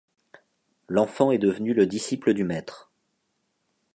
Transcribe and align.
L'enfant 0.87 1.31
est 1.31 1.37
devenu 1.37 1.75
le 1.75 1.85
disciple 1.85 2.33
du 2.33 2.43
maître. 2.43 2.89